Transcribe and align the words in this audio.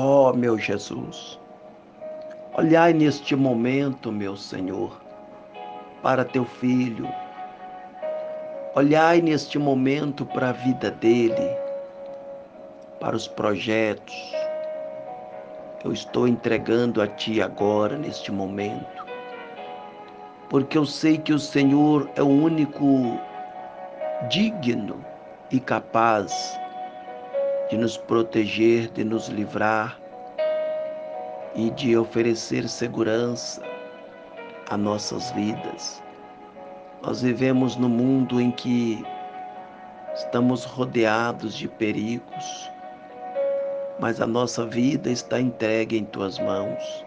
Ó 0.00 0.30
oh, 0.30 0.32
meu 0.32 0.56
Jesus, 0.56 1.40
olhai 2.56 2.92
neste 2.92 3.34
momento, 3.34 4.12
meu 4.12 4.36
Senhor, 4.36 4.96
para 6.00 6.24
teu 6.24 6.44
filho. 6.44 7.08
Olhai 8.76 9.20
neste 9.20 9.58
momento 9.58 10.24
para 10.24 10.50
a 10.50 10.52
vida 10.52 10.92
dele, 10.92 11.50
para 13.00 13.16
os 13.16 13.26
projetos. 13.26 14.14
Eu 15.84 15.92
estou 15.92 16.28
entregando 16.28 17.02
a 17.02 17.08
Ti 17.08 17.42
agora, 17.42 17.98
neste 17.98 18.30
momento, 18.30 19.04
porque 20.48 20.78
eu 20.78 20.86
sei 20.86 21.18
que 21.18 21.32
o 21.32 21.40
Senhor 21.40 22.08
é 22.14 22.22
o 22.22 22.28
único 22.28 23.18
digno 24.30 25.04
e 25.50 25.58
capaz 25.58 26.56
de 27.70 27.76
nos 27.76 27.96
proteger, 27.96 28.88
de 28.88 29.04
nos 29.04 29.28
livrar 29.28 29.98
e 31.54 31.70
de 31.70 31.96
oferecer 31.96 32.68
segurança 32.68 33.62
a 34.70 34.76
nossas 34.76 35.30
vidas. 35.32 36.02
Nós 37.02 37.22
vivemos 37.22 37.76
num 37.76 37.88
mundo 37.88 38.40
em 38.40 38.50
que 38.50 39.04
estamos 40.14 40.64
rodeados 40.64 41.54
de 41.54 41.68
perigos, 41.68 42.70
mas 44.00 44.20
a 44.20 44.26
nossa 44.26 44.64
vida 44.66 45.10
está 45.10 45.40
entregue 45.40 45.98
em 45.98 46.04
tuas 46.04 46.38
mãos. 46.38 47.04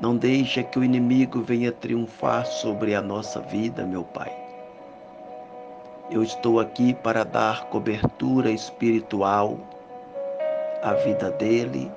Não 0.00 0.16
deixa 0.16 0.62
que 0.62 0.78
o 0.78 0.84
inimigo 0.84 1.42
venha 1.42 1.72
triunfar 1.72 2.46
sobre 2.46 2.94
a 2.94 3.02
nossa 3.02 3.40
vida, 3.40 3.84
meu 3.84 4.04
Pai. 4.04 4.47
Eu 6.10 6.22
estou 6.22 6.58
aqui 6.58 6.94
para 6.94 7.22
dar 7.22 7.66
cobertura 7.66 8.50
espiritual 8.50 9.58
à 10.82 10.94
vida 10.94 11.30
dele 11.32 11.92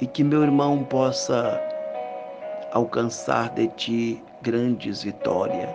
e 0.00 0.06
que 0.06 0.22
meu 0.22 0.44
irmão 0.44 0.84
possa 0.84 1.60
alcançar 2.72 3.50
de 3.50 3.66
ti 3.66 4.24
grandes 4.40 5.02
vitórias 5.02 5.68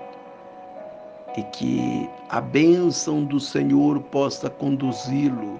e 1.35 1.43
que 1.43 2.09
a 2.29 2.39
bênção 2.39 3.25
do 3.25 3.41
Senhor 3.41 3.99
possa 4.03 4.49
conduzi-lo 4.49 5.59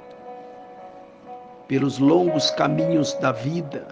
pelos 1.67 1.99
longos 1.99 2.49
caminhos 2.52 3.14
da 3.16 3.33
vida 3.33 3.86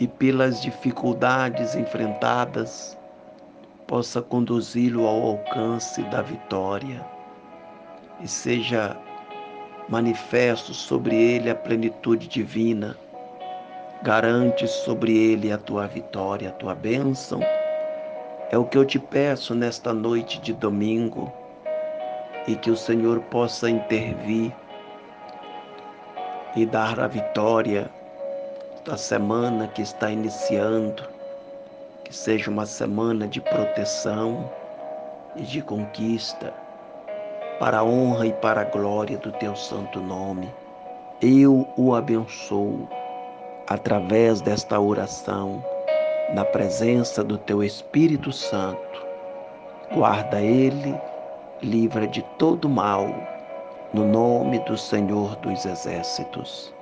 e 0.00 0.08
pelas 0.08 0.60
dificuldades 0.60 1.76
enfrentadas 1.76 2.98
possa 3.92 4.22
conduzi-lo 4.22 5.06
ao 5.06 5.22
alcance 5.22 6.02
da 6.04 6.22
vitória 6.22 7.04
e 8.22 8.26
seja 8.26 8.96
manifesto 9.86 10.72
sobre 10.72 11.14
ele 11.14 11.50
a 11.50 11.54
plenitude 11.54 12.26
divina. 12.26 12.96
Garante 14.02 14.66
sobre 14.66 15.14
ele 15.14 15.52
a 15.52 15.58
tua 15.58 15.86
vitória, 15.86 16.48
a 16.48 16.52
tua 16.52 16.74
bênção. 16.74 17.40
É 18.50 18.56
o 18.56 18.64
que 18.64 18.78
eu 18.78 18.86
te 18.86 18.98
peço 18.98 19.54
nesta 19.54 19.92
noite 19.92 20.40
de 20.40 20.54
domingo 20.54 21.30
e 22.48 22.56
que 22.56 22.70
o 22.70 22.76
Senhor 22.78 23.20
possa 23.24 23.68
intervir 23.68 24.56
e 26.56 26.64
dar 26.64 26.98
a 26.98 27.06
vitória 27.06 27.90
da 28.86 28.96
semana 28.96 29.68
que 29.68 29.82
está 29.82 30.10
iniciando 30.10 31.11
que 32.12 32.18
seja 32.18 32.50
uma 32.50 32.66
semana 32.66 33.26
de 33.26 33.40
proteção 33.40 34.50
e 35.34 35.44
de 35.44 35.62
conquista, 35.62 36.52
para 37.58 37.78
a 37.78 37.84
honra 37.84 38.26
e 38.26 38.32
para 38.34 38.60
a 38.60 38.64
glória 38.64 39.16
do 39.16 39.32
teu 39.32 39.56
santo 39.56 39.98
nome. 39.98 40.52
Eu 41.22 41.66
o 41.74 41.94
abençoo 41.94 42.86
através 43.66 44.42
desta 44.42 44.78
oração, 44.78 45.64
na 46.34 46.44
presença 46.44 47.24
do 47.24 47.38
teu 47.38 47.64
Espírito 47.64 48.30
Santo. 48.30 49.06
Guarda 49.94 50.38
ele, 50.38 50.94
livra 51.62 52.06
de 52.06 52.20
todo 52.38 52.68
mal, 52.68 53.08
no 53.94 54.06
nome 54.06 54.58
do 54.66 54.76
Senhor 54.76 55.34
dos 55.36 55.64
Exércitos. 55.64 56.74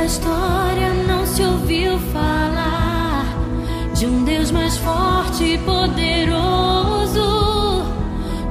A 0.00 0.04
história 0.06 0.94
não 1.06 1.26
se 1.26 1.42
ouviu 1.42 1.98
falar 2.12 3.26
de 3.94 4.06
um 4.06 4.24
Deus 4.24 4.50
mais 4.50 4.78
forte 4.78 5.44
e 5.44 5.58
poderoso, 5.58 7.20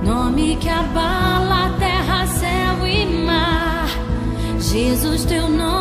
nome 0.03 0.57
que 0.57 0.69
abala 0.69 1.73
terra, 1.79 2.27
céu 2.27 2.85
e 2.85 3.05
mar. 3.25 3.87
Jesus, 4.59 5.25
teu 5.25 5.49
nome 5.49 5.78